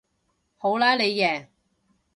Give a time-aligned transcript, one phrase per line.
[0.57, 1.49] 好啦你贏